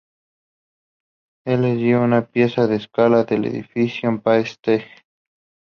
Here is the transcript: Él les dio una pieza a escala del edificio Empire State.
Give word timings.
Él 1.45 1.61
les 1.61 1.77
dio 1.77 2.01
una 2.01 2.25
pieza 2.25 2.63
a 2.63 2.73
escala 2.73 3.23
del 3.23 3.45
edificio 3.45 4.09
Empire 4.09 4.39
State. 4.41 4.89